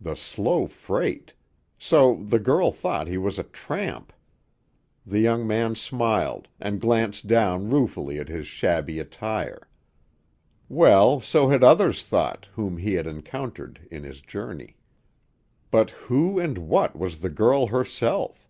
[0.00, 1.34] The slow freight!
[1.80, 4.12] So the girl thought he was a tramp!
[5.04, 9.66] The young man smiled, and glanced down ruefully at his shabby attire.
[10.68, 14.76] Well, so had others thought, whom he had encountered in his journey.
[15.72, 18.48] But who and what was the girl herself?